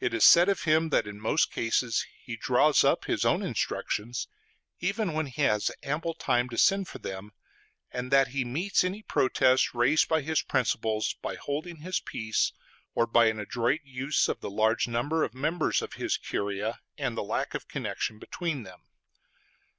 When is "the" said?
14.40-14.50, 17.16-17.24